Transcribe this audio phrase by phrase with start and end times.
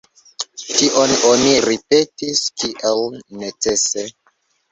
[0.67, 3.05] Tion oni ripetis kiel
[3.43, 4.09] necese.